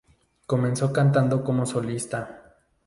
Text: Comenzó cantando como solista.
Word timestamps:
Comenzó 0.47 0.91
cantando 0.91 1.43
como 1.43 1.63
solista. 1.67 2.55